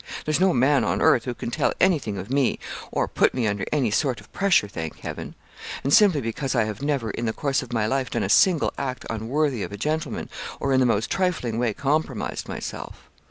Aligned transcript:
There's 0.25 0.39
no 0.39 0.51
man 0.51 0.83
on 0.83 0.99
earth 0.99 1.25
who 1.25 1.35
can 1.35 1.51
tell 1.51 1.73
anything 1.79 2.17
of 2.17 2.31
me, 2.31 2.57
or 2.91 3.07
put 3.07 3.35
me 3.35 3.45
under 3.45 3.65
any 3.71 3.91
sort 3.91 4.19
of 4.19 4.33
pressure, 4.33 4.67
thank 4.67 5.01
Heaven; 5.01 5.35
and 5.83 5.93
simply 5.93 6.21
because 6.21 6.55
I 6.55 6.63
have 6.63 6.81
never 6.81 7.11
in 7.11 7.27
the 7.27 7.33
course 7.33 7.61
of 7.61 7.71
my 7.71 7.85
life 7.85 8.09
done 8.09 8.23
a 8.23 8.27
single 8.27 8.73
act 8.79 9.05
unworthy 9.11 9.61
of 9.61 9.71
a 9.71 9.77
gentleman, 9.77 10.27
or 10.59 10.73
in 10.73 10.79
the 10.79 10.87
most 10.87 11.11
trifling 11.11 11.59
way 11.59 11.75
compromised 11.75 12.49
myself. 12.49 13.11